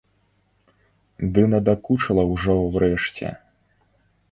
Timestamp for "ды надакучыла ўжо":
1.35-2.57